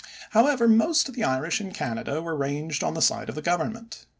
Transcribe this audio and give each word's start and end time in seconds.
However, 0.31 0.67
most 0.67 1.07
of 1.07 1.13
the 1.13 1.23
Irish 1.23 1.61
in 1.61 1.73
Canada 1.73 2.23
were 2.23 2.35
ranged 2.35 2.83
on 2.83 2.95
the 2.95 3.03
side 3.03 3.29
of 3.29 3.35
the 3.35 3.41
government. 3.43 4.07